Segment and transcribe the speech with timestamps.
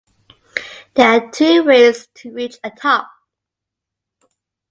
[0.95, 3.11] There are two ways to reach atop.